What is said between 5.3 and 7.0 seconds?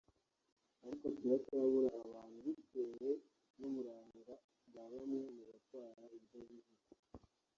mu batwara ibinyabiziga